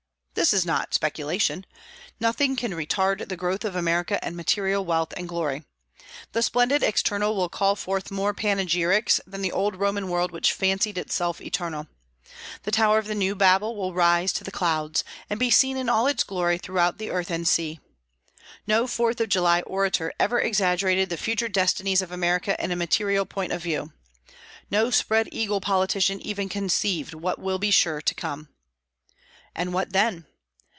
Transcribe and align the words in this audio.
This 0.33 0.53
is 0.55 0.65
not 0.65 0.95
speculation. 0.95 1.67
Nothing 2.19 2.55
can 2.55 2.71
retard 2.71 3.27
the 3.29 3.37
growth 3.37 3.63
of 3.63 3.75
America 3.75 4.17
in 4.25 4.35
material 4.35 4.83
wealth 4.83 5.13
and 5.15 5.29
glory. 5.29 5.65
The 6.31 6.41
splendid 6.41 6.81
external 6.81 7.35
will 7.35 7.49
call 7.49 7.75
forth 7.75 8.09
more 8.09 8.33
panegyrics 8.33 9.19
than 9.27 9.43
the 9.43 9.51
old 9.51 9.75
Roman 9.75 10.09
world 10.09 10.31
which 10.31 10.53
fancied 10.53 10.97
itself 10.97 11.41
eternal. 11.41 11.85
The 12.63 12.71
tower 12.71 12.97
of 12.97 13.05
the 13.05 13.13
new 13.13 13.35
Babel 13.35 13.75
will 13.75 13.93
rise 13.93 14.33
to 14.33 14.43
the 14.43 14.51
clouds, 14.51 15.03
and 15.29 15.39
be 15.39 15.51
seen 15.51 15.77
in 15.77 15.89
all 15.89 16.07
its 16.07 16.23
glory 16.23 16.57
throughout 16.57 16.97
the 16.97 17.11
earth 17.11 17.29
and 17.29 17.47
sea. 17.47 17.79
No 18.65 18.87
Fourth 18.87 19.21
of 19.21 19.29
July 19.29 19.61
orator 19.63 20.11
ever 20.19 20.39
exaggerated 20.41 21.09
the 21.09 21.17
future 21.17 21.49
destinies 21.49 22.01
of 22.01 22.11
America 22.11 22.55
in 22.63 22.71
a 22.71 22.75
material 22.75 23.27
point 23.27 23.51
of 23.51 23.61
view. 23.61 23.93
No 24.71 24.89
"spread 24.89 25.29
eagle" 25.31 25.61
politician 25.61 26.19
even 26.19 26.49
conceived 26.49 27.13
what 27.13 27.37
will 27.37 27.59
be 27.59 27.69
sure 27.69 28.01
to 28.01 28.15
come. 28.15 28.49
And 29.53 29.71
what 29.71 29.91
then? 29.93 30.25